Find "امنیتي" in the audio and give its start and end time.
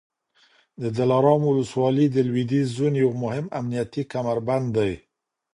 3.59-4.03